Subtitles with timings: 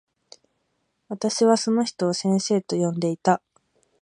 [1.09, 3.39] 私はその人を先生と呼んでいた。